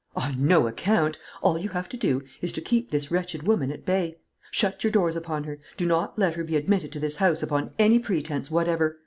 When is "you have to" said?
1.59-1.95